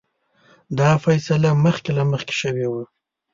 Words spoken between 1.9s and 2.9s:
له مخکې شوې وه.